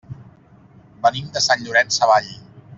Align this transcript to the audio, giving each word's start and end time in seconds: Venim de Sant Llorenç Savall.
Venim 1.05 1.29
de 1.37 1.45
Sant 1.49 1.63
Llorenç 1.67 2.01
Savall. 2.01 2.35